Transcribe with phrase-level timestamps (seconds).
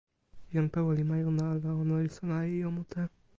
[0.53, 3.01] jan Pewe li majuna la ona li sona e ijo mute.